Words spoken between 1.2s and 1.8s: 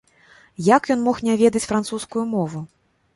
не ведаць